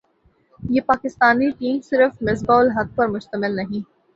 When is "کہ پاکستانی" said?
0.59-1.49